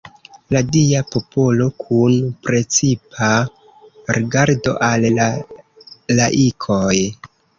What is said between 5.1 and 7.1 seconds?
la laikoj.